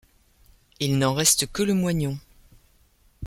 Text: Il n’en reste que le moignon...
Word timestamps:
Il 0.79 0.97
n’en 0.97 1.13
reste 1.13 1.45
que 1.51 1.61
le 1.61 1.75
moignon... 1.75 2.17